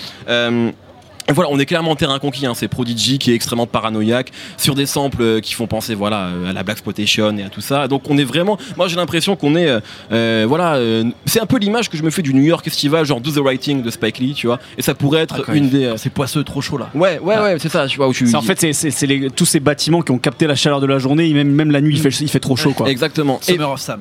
Et 1.31 1.33
voilà, 1.33 1.49
on 1.53 1.59
est 1.59 1.67
clairement 1.67 1.93
en 1.93 1.97
terrain 1.97 2.19
conquis. 2.19 2.45
Hein. 2.47 2.53
C'est 2.55 2.69
Prodigy 2.69 3.19
qui 3.19 3.31
est 3.31 3.35
extrêmement 3.35 3.67
paranoïaque 3.67 4.33
sur 4.57 4.75
des 4.75 4.87
samples 4.87 5.23
euh, 5.23 5.41
qui 5.41 5.55
font 5.55 5.67
penser 5.67 5.95
voilà 5.95 6.27
euh, 6.27 6.51
à 6.51 6.53
la 6.53 6.63
Black 6.65 6.79
Exploitation 6.79 7.37
et 7.39 7.43
à 7.45 7.49
tout 7.49 7.61
ça. 7.61 7.89
Donc 7.89 8.03
on 8.11 8.19
est 8.19 8.25
vraiment, 8.25 8.59
moi 8.77 8.89
j'ai 8.89 8.97
l'impression 8.97 9.37
qu'on 9.37 9.55
est, 9.55 9.69
euh, 9.69 9.81
euh, 10.13 10.45
voilà, 10.49 10.75
euh, 10.77 11.05
c'est 11.27 11.41
un 11.41 11.47
peu 11.47 11.59
l'image 11.59 11.89
que 11.89 11.97
je 11.97 12.03
me 12.03 12.11
fais 12.11 12.23
du 12.23 12.35
New 12.35 12.43
York 12.43 12.65
Festival, 12.65 13.05
genre 13.07 13.21
Do 13.21 13.31
the 13.31 13.39
Writing 13.39 13.83
de 13.83 13.91
Spike 13.91 14.19
Lee, 14.19 14.35
tu 14.35 14.47
vois. 14.49 14.59
Et 14.77 14.83
ça 14.83 14.95
pourrait 14.95 15.21
être 15.21 15.45
Ah, 15.49 15.55
une 15.55 15.69
des, 15.69 15.85
euh, 15.85 15.97
C'est 15.97 16.11
poisseux, 16.11 16.43
trop 16.43 16.61
chaud 16.61 16.79
là. 16.79 16.91
ouais, 16.95 17.19
ouais, 17.21 17.39
ouais, 17.39 17.57
c'est 17.59 17.69
ça, 17.69 17.87
tu 17.87 17.97
vois. 17.97 18.09
Où 18.09 18.13
tu, 18.13 18.35
en 18.35 18.43
fait 18.43 18.59
c'est- 18.73 19.07
les- 19.07 19.31
tous 19.31 19.45
ces 19.47 19.61
bâtiments 19.61 20.03
qui 20.03 20.11
ont 20.13 20.19
capté 20.19 20.47
la 20.47 20.55
chaleur 20.57 20.81
de 20.81 20.87
la 20.87 20.99
journée, 20.99 21.29
et 21.29 21.35
même, 21.35 21.51
même 21.51 21.71
la 21.71 21.81
nuit 21.81 21.95
il 21.97 22.01
fait, 22.01 22.09
il 22.25 22.29
fait 22.29 22.41
trop 22.41 22.57
chaud 22.57 22.73
quoi. 22.73 22.89
exactement. 22.91 23.39
Et- 23.49 23.53
Summer 23.53 23.71
of 23.71 23.81
Sam. 23.81 24.01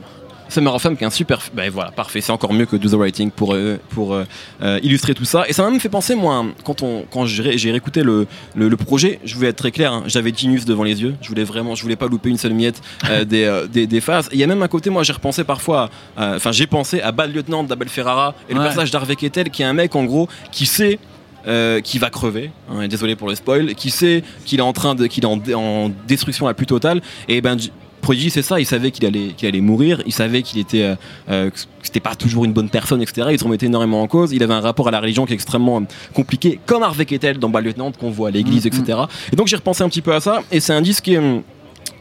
Summer 0.49 0.73
of 0.73 0.81
Sam 0.81 0.97
qui 0.97 1.03
est 1.03 1.07
un 1.07 1.11
super 1.11 1.39
ben 1.53 1.69
voilà 1.69 1.91
parfait 1.91 2.21
c'est 2.21 2.31
encore 2.31 2.51
mieux 2.53 2.65
que 2.65 2.75
Do 2.75 2.89
the 2.89 2.93
Writing 2.93 3.31
pour 3.31 3.53
euh, 3.53 3.77
pour 3.91 4.13
euh, 4.13 4.25
euh, 4.61 4.79
illustrer 4.83 5.13
tout 5.13 5.25
ça. 5.25 5.45
Et 5.47 5.53
ça 5.53 5.63
m'a 5.63 5.69
même 5.71 5.79
fait 5.79 5.89
penser 5.89 6.15
moi 6.15 6.45
quand 6.63 6.81
on 6.81 7.05
quand 7.11 7.25
j'ai 7.25 7.43
ré- 7.43 7.57
j'ai 7.57 7.71
réécouté 7.71 8.03
le, 8.03 8.27
le, 8.55 8.67
le 8.69 8.77
projet 8.77 9.19
je 9.23 9.35
voulais 9.35 9.49
être 9.49 9.57
très 9.57 9.71
clair 9.71 9.93
hein, 9.93 10.03
j'avais 10.07 10.33
Genius 10.35 10.65
devant 10.65 10.83
les 10.83 11.01
yeux 11.01 11.15
je 11.21 11.29
voulais 11.29 11.43
vraiment 11.43 11.75
je 11.75 11.83
voulais 11.83 11.95
pas 11.95 12.07
louper 12.07 12.29
une 12.29 12.37
seule 12.37 12.53
miette 12.53 12.81
euh, 13.09 13.23
des, 13.33 13.43
euh, 13.45 13.67
des 13.67 13.87
des 13.87 14.01
phases. 14.01 14.27
Et 14.31 14.35
il 14.35 14.39
y 14.39 14.43
a 14.43 14.47
même 14.47 14.61
un 14.63 14.67
côté 14.67 14.89
moi 14.89 15.03
j'ai 15.03 15.13
repensé 15.13 15.43
parfois 15.43 15.89
à- 16.17 16.35
enfin 16.35 16.51
j'ai 16.51 16.67
pensé 16.67 17.01
à 17.01 17.11
Bad 17.11 17.33
Lieutenant 17.33 17.63
d'Abel 17.63 17.89
Ferrara 17.89 18.33
et 18.49 18.53
le 18.53 18.59
personnage 18.61 18.91
d'Harvey 18.91 19.15
Kettel 19.15 19.49
qui 19.49 19.61
est 19.61 19.65
un 19.65 19.73
mec 19.73 19.95
en 19.95 20.03
gros 20.05 20.27
qui 20.51 20.65
sait 20.65 20.99
euh, 21.47 21.79
qui 21.79 21.99
va 21.99 22.09
crever, 22.09 22.51
hein, 22.69 22.85
désolé 22.89 23.15
pour 23.15 23.29
le 23.29 23.33
spoil, 23.33 23.73
qui 23.73 23.91
sait 23.91 24.23
qu'il 24.45 24.59
est 24.59 24.61
en 24.63 24.73
train 24.73 24.93
de, 24.93 25.07
qu'il 25.07 25.23
est 25.23 25.27
en, 25.27 25.39
en 25.55 25.89
destruction 26.05 26.45
la 26.45 26.53
plus 26.53 26.65
totale. 26.65 27.01
Et 27.29 27.39
ben, 27.39 27.55
Prodigy, 28.01 28.29
c'est 28.29 28.41
ça, 28.41 28.59
il 28.59 28.65
savait 28.65 28.91
qu'il 28.91 29.05
allait, 29.05 29.29
qu'il 29.35 29.47
allait 29.47 29.61
mourir, 29.61 30.01
il 30.05 30.13
savait 30.13 30.41
qu'il 30.41 30.59
était, 30.59 30.83
euh, 30.83 30.95
euh, 31.29 31.49
que 31.49 31.59
c'était 31.83 31.99
pas 31.99 32.15
toujours 32.15 32.45
une 32.45 32.53
bonne 32.53 32.69
personne, 32.69 33.01
etc. 33.01 33.27
Il 33.31 33.39
se 33.39 33.43
remettait 33.43 33.65
énormément 33.67 34.01
en 34.01 34.07
cause. 34.07 34.31
Il 34.31 34.41
avait 34.43 34.53
un 34.53 34.61
rapport 34.61 34.87
à 34.87 34.91
la 34.91 34.99
religion 34.99 35.25
qui 35.25 35.33
est 35.33 35.35
extrêmement 35.35 35.77
euh, 35.81 35.85
compliqué, 36.13 36.59
comme 36.65 36.83
Harvey 36.83 37.05
Kettel 37.05 37.37
dans 37.39 37.49
Bas 37.49 37.61
Lieutenant 37.61 37.91
qu'on 37.91 38.09
voit 38.11 38.29
à 38.29 38.31
l'église, 38.31 38.65
Mhm. 38.65 38.71
etc. 38.81 38.99
Et 39.31 39.35
donc 39.35 39.47
j'ai 39.47 39.55
repensé 39.55 39.83
un 39.83 39.89
petit 39.89 40.01
peu 40.01 40.13
à 40.13 40.19
ça. 40.21 40.41
Et 40.51 40.59
c'est 40.59 40.73
un 40.73 40.81
disque 40.81 41.03
qui 41.05 41.13
est, 41.13 41.17
hum, 41.17 41.41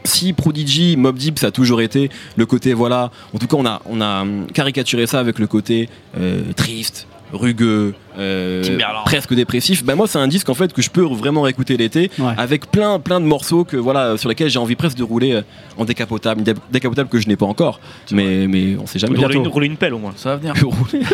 si 0.05 0.33
Prodigy, 0.33 0.95
Mob 0.97 1.17
Deep, 1.17 1.39
ça 1.39 1.47
a 1.47 1.51
toujours 1.51 1.81
été 1.81 2.09
le 2.37 2.45
côté, 2.45 2.73
voilà, 2.73 3.11
en 3.33 3.37
tout 3.37 3.47
cas, 3.47 3.57
on 3.57 3.65
a, 3.65 3.81
on 3.85 3.99
a 4.01 4.21
hum, 4.21 4.47
caricaturé 4.53 5.05
ça 5.07 5.19
avec 5.19 5.39
le 5.39 5.47
côté 5.47 5.89
euh, 6.17 6.41
triste, 6.55 7.07
rugueux, 7.31 7.93
euh, 8.17 8.63
presque 9.05 9.33
dépressif. 9.33 9.83
Bah 9.83 9.95
moi, 9.95 10.07
c'est 10.07 10.17
un 10.17 10.27
disque 10.27 10.49
en 10.49 10.53
fait 10.53 10.73
que 10.73 10.81
je 10.81 10.89
peux 10.89 11.03
vraiment 11.03 11.41
réécouter 11.43 11.77
l'été, 11.77 12.09
Ouais. 12.19 12.33
avec 12.37 12.69
plein, 12.71 12.99
plein 12.99 13.19
de 13.19 13.25
morceaux 13.25 13.63
que 13.63 13.77
voilà, 13.77 14.17
sur 14.17 14.29
lesquels 14.29 14.49
j'ai 14.49 14.59
envie 14.59 14.75
presque 14.75 14.97
de 14.97 15.03
rouler 15.03 15.33
euh, 15.33 15.41
en 15.77 15.85
décapotable, 15.85 16.43
décapotable 16.71 17.09
que 17.09 17.19
je 17.19 17.27
n'ai 17.27 17.35
pas 17.35 17.45
encore, 17.45 17.79
mais, 18.11 18.47
mais 18.47 18.75
on 18.81 18.87
sait 18.87 18.99
jamais. 18.99 19.17
rouler 19.17 19.35
une, 19.35 19.47
rouler 19.47 19.67
une 19.67 19.77
pelle 19.77 19.93
au 19.93 19.99
moins. 19.99 20.13
Ça 20.15 20.29
va 20.31 20.35
venir. 20.37 20.53
Rouler. 20.61 21.05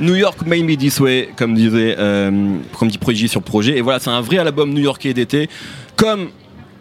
New 0.00 0.14
York 0.16 0.38
Made 0.46 0.64
Me 0.64 0.76
This 0.76 1.00
Way, 1.00 1.30
comme 1.36 1.54
disait, 1.54 1.96
euh, 1.98 2.56
comme 2.78 2.88
dit 2.88 2.98
Prodigy 2.98 3.28
sur 3.28 3.40
le 3.40 3.44
projet. 3.44 3.76
Et 3.76 3.80
voilà, 3.80 3.98
c'est 3.98 4.10
un 4.10 4.20
vrai 4.20 4.38
album 4.38 4.72
new-yorkais 4.72 5.14
d'été, 5.14 5.48
comme 5.96 6.28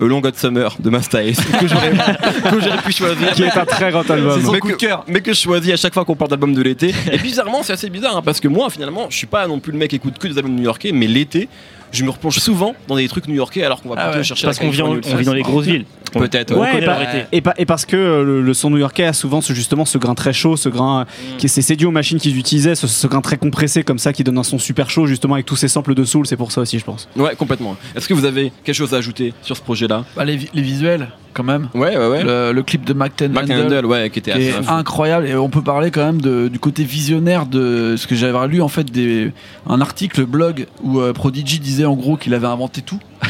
A 0.01 0.05
Long 0.05 0.21
Hot 0.25 0.31
Summer 0.35 0.75
de 0.79 0.89
Masta 0.89 1.23
Ace, 1.23 1.37
que 1.59 1.67
j'aurais 1.67 2.81
pu 2.83 2.91
choisir. 2.91 3.31
Qui 3.33 3.43
est 3.43 3.57
un 3.57 3.65
très 3.65 3.91
grand 3.91 4.09
album. 4.09 4.39
C'est 4.39 4.45
son 4.45 4.51
mais 4.51 4.59
coup 4.59 4.67
que, 4.69 4.73
de 4.73 4.77
cœur. 4.77 5.03
mais 5.07 5.21
que 5.21 5.33
je 5.33 5.39
choisis 5.39 5.73
à 5.73 5.77
chaque 5.77 5.93
fois 5.93 6.03
qu'on 6.05 6.15
parle 6.15 6.31
d'album 6.31 6.53
de 6.53 6.61
l'été. 6.61 6.93
Et 7.11 7.17
bizarrement, 7.17 7.61
c'est 7.63 7.73
assez 7.73 7.89
bizarre 7.89 8.17
hein, 8.17 8.21
parce 8.23 8.39
que 8.39 8.47
moi, 8.47 8.69
finalement, 8.69 9.07
je 9.09 9.17
suis 9.17 9.27
pas 9.27 9.47
non 9.47 9.59
plus 9.59 9.71
le 9.71 9.77
mec 9.77 9.91
qui 9.91 9.97
écoute 9.97 10.17
que 10.17 10.27
des 10.27 10.37
albums 10.37 10.55
new-yorkais, 10.55 10.91
mais 10.91 11.07
l'été, 11.07 11.47
je 11.91 12.03
me 12.03 12.09
replonge 12.09 12.39
souvent 12.39 12.75
dans 12.87 12.95
des 12.95 13.07
trucs 13.07 13.27
new-yorkais 13.27 13.63
alors 13.63 13.81
qu'on 13.81 13.89
va 13.89 13.95
Ah 13.97 14.03
plutôt 14.05 14.17
ouais. 14.19 14.23
chercher 14.23 14.45
Parce 14.47 14.59
qu'on 14.59 14.69
vit, 14.69 14.81
on 14.81 14.99
dans 15.23 15.33
les 15.33 15.41
grosses 15.41 15.65
villes. 15.65 15.85
Peut-être. 16.13 16.53
Ouais, 16.57 16.85
et 17.31 17.65
parce 17.65 17.85
que 17.85 17.95
euh, 17.95 18.23
le, 18.25 18.41
le 18.41 18.53
son 18.53 18.69
new-yorkais 18.69 19.05
a 19.05 19.13
souvent 19.13 19.39
ce, 19.39 19.53
justement 19.53 19.85
ce 19.85 19.97
grain 19.97 20.13
très 20.13 20.33
chaud, 20.33 20.57
ce 20.57 20.67
grain 20.67 21.05
qui 21.37 21.47
c'est 21.47 21.61
c'est 21.61 21.77
dû 21.77 21.85
aux 21.85 21.91
machines 21.91 22.19
qu'ils 22.19 22.37
utilisaient, 22.37 22.75
ce, 22.75 22.85
ce 22.85 23.07
grain 23.07 23.21
très 23.21 23.37
compressé 23.37 23.83
comme 23.83 23.97
ça 23.97 24.11
qui 24.11 24.25
donne 24.25 24.37
un 24.37 24.43
son 24.43 24.59
super 24.59 24.89
chaud 24.89 25.07
justement 25.07 25.35
avec 25.35 25.45
tous 25.45 25.55
ces 25.55 25.69
samples 25.69 25.93
de 25.95 26.03
soul, 26.03 26.27
c'est 26.27 26.35
pour 26.35 26.51
ça 26.51 26.59
aussi 26.61 26.79
je 26.79 26.83
pense. 26.83 27.07
Ouais, 27.15 27.33
complètement. 27.37 27.77
Est-ce 27.95 28.09
que 28.09 28.13
vous 28.13 28.25
avez 28.25 28.51
quelque 28.65 28.75
chose 28.75 28.93
à 28.93 28.97
ajouter 28.97 29.33
sur 29.41 29.55
ce 29.55 29.61
projet-là? 29.61 30.03
Bah, 30.17 30.25
les, 30.25 30.35
vi- 30.35 30.49
les 30.53 30.61
visuels, 30.61 31.07
quand 31.33 31.43
même. 31.43 31.69
Ouais, 31.73 31.97
ouais, 31.97 32.07
ouais. 32.07 32.23
Le, 32.23 32.51
le 32.51 32.63
clip 32.63 32.85
de 32.85 32.93
Mac 32.93 33.15
Ten 33.15 33.31
Mac 33.31 33.43
Handel, 33.45 33.65
Handel, 33.65 33.85
ouais, 33.85 34.09
qui 34.09 34.19
était 34.19 34.31
qui 34.31 34.49
assez. 34.49 34.67
incroyable 34.67 35.27
et 35.27 35.35
on 35.35 35.49
peut 35.49 35.61
parler 35.61 35.91
quand 35.91 36.05
même 36.05 36.21
de- 36.21 36.47
du 36.47 36.59
côté 36.59 36.83
visionnaire 36.83 37.45
de 37.45 37.95
ce 37.97 38.07
que 38.07 38.15
j'avais 38.15 38.47
lu 38.47 38.61
en 38.61 38.67
fait 38.67 38.91
des, 38.91 39.31
un 39.67 39.81
article 39.81 40.25
blog 40.25 40.67
où 40.83 40.99
euh, 40.99 41.13
Prodigy 41.13 41.59
disait 41.59 41.85
en 41.85 41.95
gros 41.95 42.17
qu'il 42.17 42.33
avait 42.33 42.47
inventé 42.47 42.81
tout 42.81 42.99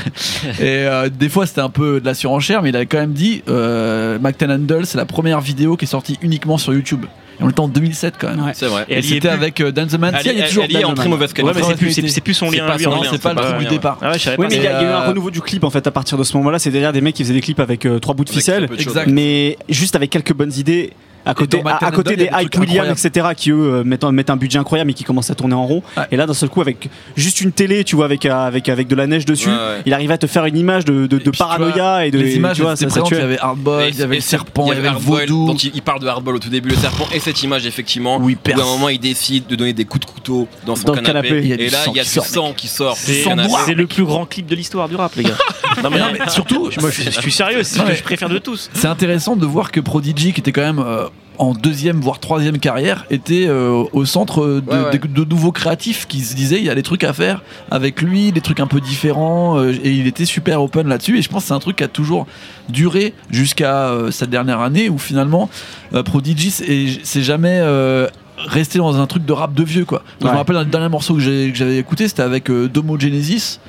et 0.60 0.86
euh, 0.88 1.10
des 1.10 1.30
fois 1.30 1.46
c'était 1.46 1.62
un 1.62 1.70
peu 1.70 2.00
de 2.00 2.06
la 2.06 2.14
surenchère 2.14 2.62
mais 2.62 2.70
il 2.70 2.76
avait 2.76 2.86
quand 2.86 3.00
même 3.00 3.14
dit 3.14 3.44
euh, 3.50 4.18
Mac 4.20 4.38
Ten 4.38 4.52
Handel 4.52 4.86
c'est 4.86 4.98
la 4.98 5.06
première 5.06 5.42
vidéo 5.42 5.76
qui 5.78 5.86
est 5.86 5.88
sortie 5.88 6.18
uniquement 6.22 6.58
sur 6.58 6.74
YouTube 6.74 7.06
et 7.42 7.44
on 7.44 7.50
était 7.50 7.60
en 7.60 7.68
2007 7.68 8.16
quand 8.20 8.30
même 8.30 8.46
Ouais. 8.46 8.52
C'est 8.54 8.68
vrai. 8.68 8.86
Et 8.88 8.94
et, 8.94 8.98
elle 8.98 9.04
c'était 9.04 9.30
avec 9.30 9.60
euh, 9.62 9.72
Dan 9.72 9.88
the 9.88 9.98
Man 9.98 10.14
Elle, 10.16 10.22
Si, 10.22 10.30
elle, 10.30 10.36
est 10.38 10.40
elle- 10.42 10.48
toujours 10.50 10.64
elle 10.70 10.76
est 10.78 10.84
en 10.86 10.94
très 10.94 11.10
mauvaise 11.10 11.30
Ouais, 11.32 11.36
qualité. 11.36 11.60
mais 11.60 11.62
c'est 11.66 11.74
plus, 11.76 11.86
qualité. 11.88 12.02
c'est- 12.02 12.08
c'est 12.16 12.22
plus 12.22 12.34
son 12.34 12.50
C'est 12.50 12.58
lien 12.58 12.66
c'est 13.12 13.22
pas 13.22 13.34
le 13.34 13.42
truc 13.42 13.58
du 13.60 13.66
départ 13.66 13.98
Ah 14.02 14.12
Oui 14.38 14.46
mais 14.50 14.56
il 14.56 14.64
y, 14.64 14.68
a 14.68 14.82
eu 14.82 14.86
un 14.86 14.90
euh, 15.02 15.08
renouveau 15.10 15.32
du 15.32 15.42
clip 15.42 15.64
en 15.64 15.70
fait 15.70 15.86
à 15.88 15.92
partir 15.92 16.18
de 16.18 16.24
ce 16.24 16.36
moment-là, 16.38 16.60
c'est 16.60 16.72
derrière 16.72 16.94
des 16.94 17.02
mecs 17.02 17.16
qui 17.16 17.24
faisaient 17.24 17.34
des 17.34 17.42
clips 17.42 17.60
avec 17.60 17.86
euh, 17.86 18.00
trois 18.00 18.16
bouts 18.16 18.24
de 18.26 18.30
ficelle. 18.30 18.70
Mais 19.08 19.58
juste 19.70 19.96
avec 19.96 20.10
quelques 20.10 20.34
bonnes 20.34 20.54
idées, 20.58 20.92
à 21.26 21.34
côté, 21.34 21.62
à, 21.66 21.86
à 21.88 21.92
des 22.16 22.30
Hype 22.34 22.58
Williams, 22.60 23.06
etc., 23.06 23.28
qui 23.36 23.52
eux 23.52 23.56
euh, 23.74 23.84
mettent, 23.84 24.04
un- 24.04 24.12
mettent 24.12 24.30
un 24.30 24.36
budget 24.38 24.58
incroyable 24.60 24.92
et 24.92 24.94
qui 24.94 25.04
commencent 25.04 25.30
à 25.30 25.36
tourner 25.36 25.54
en 25.56 25.66
rond. 25.66 25.84
Ouais. 25.98 26.04
Et 26.12 26.16
là, 26.18 26.26
d'un 26.26 26.34
seul 26.34 26.50
coup, 26.50 26.62
avec 26.62 26.90
juste 27.16 27.42
une 27.42 27.52
télé, 27.52 27.84
tu 27.84 27.96
vois, 27.96 28.06
avec, 28.06 28.26
euh, 28.26 28.32
avec, 28.48 28.70
avec 28.70 28.88
de 28.88 28.96
la 28.96 29.08
neige 29.08 29.26
dessus, 29.26 29.50
Ouais, 29.50 29.56
ouais. 29.56 29.82
il 29.86 29.94
arrive 29.94 30.12
à 30.12 30.18
te 30.18 30.28
faire 30.28 30.46
une 30.46 30.58
image 30.58 30.86
de, 30.86 30.94
de, 30.94 31.08
de 31.08 31.18
puis, 31.18 31.32
tu 31.32 31.38
paranoïa 31.38 31.74
vois, 31.74 32.06
et 32.06 32.12
de. 32.12 32.18
les 32.20 32.36
images 32.36 32.56
tu 32.58 32.62
vois, 32.64 32.76
ça, 32.76 32.90
ça 32.90 33.02
il 33.10 33.18
y 33.18 33.20
avait 33.22 33.40
Hardball, 33.40 33.90
il 33.90 34.00
y 34.00 34.02
avait 34.04 34.16
le 34.16 34.22
serpent, 34.22 34.66
il 34.72 34.76
y 34.76 34.78
avait 34.78 34.90
vaudou. 34.98 35.48
dont 35.48 35.56
il, 35.56 35.72
il 35.76 35.82
parle 35.82 36.00
de 36.00 36.08
Hardball 36.08 36.36
au 36.36 36.40
tout 36.40 36.50
début, 36.50 36.70
le 36.70 36.76
serpent, 36.76 37.08
et 37.14 37.20
cette 37.20 37.42
image, 37.44 37.66
effectivement, 37.66 38.18
Oui, 38.20 38.34
où 38.34 38.38
perce. 38.38 38.60
à 38.60 38.64
un 38.64 38.68
moment 38.68 38.90
il 38.90 39.00
décide 39.00 39.48
de 39.48 39.56
donner 39.56 39.74
des 39.74 39.86
coups 39.86 40.06
de 40.08 40.12
couteau 40.12 40.48
dans 40.66 40.76
son 40.76 40.84
Dans 40.86 40.94
canapé, 40.96 41.30
et 41.38 41.70
là 41.70 41.80
il 41.88 41.96
y 41.96 42.00
a 42.00 42.04
du 42.04 42.10
sang 42.10 42.54
qui 42.56 42.68
sort 42.68 42.98
c'est 42.98 43.74
le 43.76 43.88
plus 43.88 44.04
grand 44.06 44.26
clip 44.26 44.48
de 44.48 44.56
l'histoire 44.56 44.90
du 44.90 44.96
rap, 44.96 45.16
les 45.16 45.24
gars. 45.24 45.38
non, 45.84 45.90
mais, 45.90 46.00
Non, 46.00 46.06
mais 46.14 46.30
surtout, 46.30 46.70
moi, 46.80 46.90
je, 46.90 47.02
suis- 47.02 47.12
je 47.12 47.20
suis 47.22 47.32
sérieux, 47.32 47.64
c'est 47.64 47.80
ce 47.80 47.84
que 47.84 47.94
je 47.96 48.04
préfère 48.04 48.30
de 48.30 48.38
tous. 48.38 48.70
C'est 48.74 48.88
intéressant 48.88 49.36
de 49.36 49.46
voir 49.46 49.72
que 49.72 49.80
Prodigy, 49.80 50.34
qui 50.34 50.40
était 50.42 50.52
quand 50.52 50.62
même 50.62 50.80
euh, 50.80 51.06
en 51.38 51.54
deuxième 51.54 52.00
voire 52.02 52.20
troisième 52.20 52.60
carrière, 52.60 53.06
était 53.10 53.46
euh, 53.48 53.84
au 53.94 54.06
centre 54.06 54.46
de, 54.46 54.62
Ouais, 54.70 54.84
ouais. 54.92 54.98
de- 55.00 55.08
de 55.08 55.30
nouveaux 55.30 55.52
créatifs 55.52 56.06
qui 56.08 56.20
se 56.22 56.36
disaient 56.36 56.58
il 56.60 56.66
y 56.66 56.70
a 56.70 56.76
des 56.76 56.84
trucs 56.84 57.04
à 57.04 57.14
faire 57.14 57.42
avec 57.72 58.02
lui, 58.02 58.32
des 58.32 58.42
trucs 58.42 58.60
un 58.60 58.68
peu 58.68 58.80
différents, 58.82 59.58
euh, 59.60 59.74
et 59.84 59.92
il 59.92 60.06
était 60.08 60.26
super 60.26 60.62
open 60.62 60.88
là-dessus. 60.88 61.18
Et 61.18 61.22
je 61.22 61.30
pense 61.30 61.44
que 61.44 61.48
c'est 61.48 61.54
un 61.54 61.60
truc 61.60 61.78
qui 61.78 61.84
a 61.84 61.88
toujours 61.88 62.28
duré 62.70 63.14
jusqu'à 63.32 63.88
euh, 63.90 64.12
cette 64.12 64.30
dernière 64.30 64.60
année 64.60 64.90
où 64.90 64.98
finalement 65.00 65.50
euh, 65.94 66.04
Prodigy 66.04 66.52
c'est 66.52 67.24
jamais 67.24 67.60
euh, 67.62 68.08
resté 68.38 68.78
dans 68.80 69.00
un 69.00 69.08
truc 69.08 69.26
de 69.26 69.34
rap 69.34 69.54
de 69.54 69.64
vieux 69.64 69.86
quoi. 69.86 70.04
Je 70.20 70.26
Ouais. 70.26 70.32
me 70.32 70.38
rappelle 70.38 70.58
un 70.58 70.66
dernier 70.66 70.90
morceau 70.90 71.16
que 71.16 71.20
j'avais 71.22 71.78
écouté, 71.78 72.08
c'était 72.08 72.22
avec 72.24 72.50
euh, 72.52 72.68
Domo 72.68 73.00
Genesis. 73.00 73.60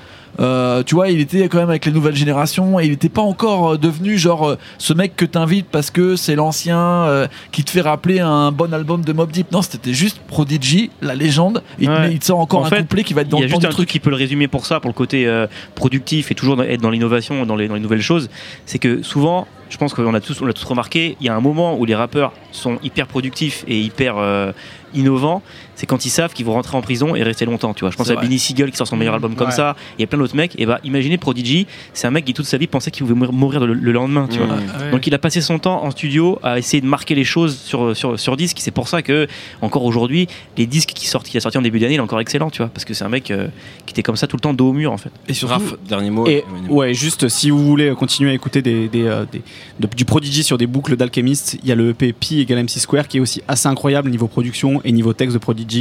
Euh, 0.40 0.82
tu 0.82 0.94
vois, 0.94 1.10
il 1.10 1.20
était 1.20 1.48
quand 1.48 1.58
même 1.58 1.68
avec 1.68 1.84
les 1.84 1.92
nouvelles 1.92 2.16
générations 2.16 2.80
et 2.80 2.84
il 2.84 2.90
n'était 2.90 3.08
pas 3.10 3.20
encore 3.22 3.72
euh, 3.72 3.78
devenu 3.78 4.16
genre 4.16 4.48
euh, 4.48 4.58
ce 4.78 4.94
mec 4.94 5.14
que 5.14 5.26
t'invites 5.26 5.66
parce 5.70 5.90
que 5.90 6.16
c'est 6.16 6.34
l'ancien 6.34 6.78
euh, 6.78 7.26
qui 7.50 7.64
te 7.64 7.70
fait 7.70 7.82
rappeler 7.82 8.20
un 8.20 8.50
bon 8.50 8.72
album 8.72 9.04
de 9.04 9.12
Mob 9.12 9.30
Deep. 9.30 9.52
Non, 9.52 9.60
c'était 9.60 9.92
juste 9.92 10.20
Prodigy, 10.26 10.90
la 11.02 11.14
légende. 11.14 11.62
Il 11.78 11.90
Ouais. 11.90 12.12
il 12.12 12.18
te 12.18 12.24
sort 12.24 12.38
encore 12.38 12.60
En 12.62 12.64
un 12.64 12.70
fait, 12.70 12.78
couplet 12.80 13.04
qui 13.04 13.12
va 13.12 13.20
être 13.20 13.28
dans 13.28 13.36
Il 13.36 13.40
y 13.40 13.44
a 13.44 13.46
le 13.46 13.50
juste 13.50 13.60
du 13.60 13.66
un 13.66 13.68
truc. 13.68 13.86
truc 13.86 13.88
qui 13.90 14.00
peut 14.00 14.08
le 14.10 14.16
résumer 14.16 14.48
pour 14.48 14.64
ça, 14.64 14.80
pour 14.80 14.88
le 14.88 14.94
côté 14.94 15.26
euh, 15.26 15.46
productif 15.74 16.30
et 16.30 16.34
toujours 16.34 16.62
être 16.62 16.80
dans 16.80 16.90
l'innovation, 16.90 17.44
dans 17.44 17.56
les, 17.56 17.68
dans 17.68 17.74
les 17.74 17.80
nouvelles 17.80 18.00
choses. 18.00 18.30
C'est 18.64 18.78
que 18.78 19.02
souvent, 19.02 19.46
je 19.68 19.76
pense 19.76 19.92
qu'on 19.92 20.14
a 20.14 20.20
tous, 20.20 20.40
on 20.40 20.46
l'a 20.46 20.54
tous 20.54 20.64
remarqué, 20.64 21.16
il 21.20 21.26
y 21.26 21.28
a 21.28 21.34
un 21.36 21.40
moment 21.40 21.76
où 21.78 21.84
les 21.84 21.94
rappeurs 21.94 22.32
sont 22.52 22.78
hyper 22.82 23.06
productifs 23.06 23.64
et 23.68 23.78
hyper 23.80 24.16
euh, 24.16 24.52
innovants. 24.94 25.42
C'est 25.82 25.86
quand 25.86 26.06
ils 26.06 26.10
savent 26.10 26.32
qu'ils 26.32 26.46
vont 26.46 26.52
rentrer 26.52 26.76
en 26.76 26.80
prison 26.80 27.16
et 27.16 27.24
rester 27.24 27.44
longtemps. 27.44 27.74
Tu 27.74 27.80
vois, 27.80 27.90
je 27.90 27.96
pense 27.96 28.08
à 28.08 28.14
vrai. 28.14 28.22
Benny 28.22 28.38
Siegel 28.38 28.70
qui 28.70 28.76
sort 28.76 28.86
son 28.86 28.94
meilleur 28.96 29.14
album 29.14 29.34
comme 29.34 29.48
Ouais. 29.48 29.52
ça. 29.52 29.74
Il 29.98 30.02
y 30.02 30.04
a 30.04 30.06
plein 30.06 30.16
d'autres 30.16 30.36
mecs. 30.36 30.54
Et 30.56 30.64
bah, 30.64 30.78
imaginez 30.84 31.18
Prodigy, 31.18 31.66
c'est 31.92 32.06
un 32.06 32.12
mec 32.12 32.24
qui 32.24 32.34
toute 32.34 32.46
sa 32.46 32.56
vie 32.56 32.68
pensait 32.68 32.92
qu'il 32.92 33.04
pouvait 33.04 33.26
mourir- 33.32 33.66
le, 33.66 33.74
le 33.74 33.90
lendemain. 33.90 34.28
Tu 34.30 34.38
vois. 34.38 34.46
Mmh. 34.46 34.92
Donc 34.92 35.08
il 35.08 35.14
a 35.14 35.18
passé 35.18 35.40
son 35.40 35.58
temps 35.58 35.82
en 35.82 35.90
studio 35.90 36.38
à 36.44 36.60
essayer 36.60 36.80
de 36.80 36.86
marquer 36.86 37.16
les 37.16 37.24
choses 37.24 37.56
sur, 37.58 37.96
sur, 37.96 38.16
sur 38.16 38.36
disque. 38.36 38.58
C'est 38.60 38.70
pour 38.70 38.86
ça 38.86 39.02
que, 39.02 39.26
encore 39.60 39.82
aujourd'hui, 39.84 40.28
les 40.56 40.66
disques 40.66 40.90
qu'il 40.90 41.08
sortent- 41.08 41.26
qu'il 41.26 41.36
a 41.38 41.40
sortis 41.40 41.58
en 41.58 41.62
début 41.62 41.80
d'année, 41.80 41.94
il 41.94 41.96
est 41.96 42.00
encore 42.00 42.20
excellent, 42.20 42.48
tu 42.50 42.58
vois. 42.58 42.68
Parce 42.68 42.84
que 42.84 42.94
c'est 42.94 43.04
un 43.04 43.08
mec 43.08 43.32
euh, 43.32 43.48
qui 43.84 43.90
était 43.92 44.04
comme 44.04 44.14
ça 44.14 44.28
tout 44.28 44.36
le 44.36 44.40
temps 44.42 44.54
dos 44.54 44.68
au 44.68 44.72
mur, 44.72 44.92
en 44.92 44.98
fait. 44.98 45.10
Et 45.26 45.34
surtout, 45.34 45.54
Raph, 45.54 45.74
dernier 45.88 46.10
mot. 46.10 46.28
Et 46.28 46.44
ouais, 46.68 46.94
juste 46.94 47.28
si 47.28 47.50
vous 47.50 47.58
voulez 47.66 47.92
continuer 47.96 48.30
à 48.30 48.34
écouter 48.34 48.62
des, 48.62 48.86
des, 48.86 49.02
euh, 49.08 49.24
des- 49.32 49.42
de- 49.80 49.88
du 49.96 50.04
Prodigy 50.04 50.44
sur 50.44 50.58
des 50.58 50.68
boucles 50.68 50.94
d'Alchemist, 50.96 51.58
il 51.60 51.68
y 51.68 51.72
a 51.72 51.74
le 51.74 51.88
EP 51.90 52.12
Pi 52.12 52.38
égale 52.38 52.58
MC 52.60 52.78
Square 52.78 53.08
qui 53.08 53.16
est 53.16 53.20
aussi 53.20 53.42
assez 53.48 53.66
incroyable 53.66 54.10
niveau 54.10 54.28
production 54.28 54.80
et 54.84 54.92
niveau 54.92 55.12
texte 55.12 55.34
de 55.34 55.38
Prodigy. 55.38 55.71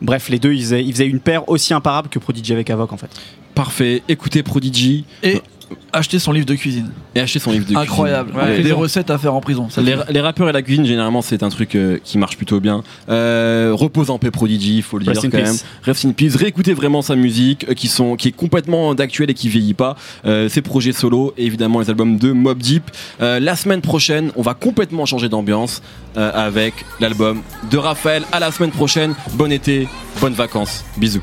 Bref, 0.00 0.28
les 0.28 0.38
deux 0.38 0.52
ils 0.52 0.62
faisaient, 0.62 0.84
ils 0.84 0.92
faisaient 0.92 1.06
une 1.06 1.20
paire 1.20 1.48
aussi 1.48 1.74
imparable 1.74 2.08
que 2.08 2.18
Prodigy 2.18 2.52
avec 2.52 2.70
Avoc 2.70 2.92
en 2.92 2.96
fait. 2.96 3.10
Parfait. 3.54 4.02
Écoutez 4.08 4.42
Prodigy 4.42 5.04
et 5.22 5.42
acheter 5.92 6.18
son 6.18 6.32
livre 6.32 6.46
de 6.46 6.54
cuisine. 6.54 6.90
et 7.14 7.20
achetez 7.20 7.38
son 7.38 7.50
livre 7.50 7.64
de 7.64 7.68
cuisine. 7.74 7.82
Incroyable. 7.82 8.32
Ouais. 8.36 8.62
Des 8.62 8.72
recettes 8.72 9.10
à 9.10 9.18
faire 9.18 9.34
en 9.34 9.40
prison. 9.40 9.68
Ça, 9.70 9.80
Les, 9.82 9.96
les 10.08 10.20
rappeurs 10.20 10.48
et 10.48 10.52
la 10.52 10.62
cuisine, 10.62 10.84
généralement, 10.86 11.22
c'est 11.22 11.42
un 11.42 11.48
truc 11.48 11.74
euh, 11.74 11.98
qui 12.04 12.18
marche 12.18 12.36
plutôt 12.36 12.60
bien. 12.60 12.82
Euh, 13.08 13.72
repose 13.74 14.10
en 14.10 14.18
paix 14.18 14.30
Prodigy, 14.30 14.82
faut 14.82 14.98
le 14.98 15.04
dire 15.04 15.14
quand 15.14 15.30
peace. 15.30 15.42
même. 15.42 15.56
Rest 15.82 16.04
in 16.04 16.12
peace. 16.12 16.36
Réécoutez 16.36 16.74
vraiment 16.74 17.02
sa 17.02 17.16
musique, 17.16 17.66
euh, 17.68 17.74
qui, 17.74 17.88
sont, 17.88 18.16
qui 18.16 18.28
est 18.28 18.32
complètement 18.32 18.94
d'actuel 18.94 19.30
et 19.30 19.34
qui 19.34 19.48
vieillit 19.48 19.74
pas. 19.74 19.96
Euh, 20.24 20.48
ses 20.48 20.62
projets 20.62 20.92
solo 20.92 21.34
et 21.36 21.46
évidemment 21.46 21.80
les 21.80 21.90
albums 21.90 22.18
de 22.18 22.32
Mob 22.32 22.58
Deep. 22.58 22.84
Euh, 23.20 23.40
la 23.40 23.56
semaine 23.56 23.80
prochaine, 23.80 24.30
on 24.36 24.42
va 24.42 24.54
complètement 24.54 25.06
changer 25.06 25.28
d'ambiance 25.28 25.82
euh, 26.16 26.30
avec 26.34 26.74
l'album 27.00 27.42
de 27.70 27.78
Raphaël. 27.78 28.22
À 28.32 28.40
la 28.40 28.50
semaine 28.52 28.70
prochaine. 28.70 29.14
Bon 29.34 29.50
été, 29.52 29.88
bonnes 30.20 30.34
vacances. 30.34 30.84
Bisous. 30.96 31.22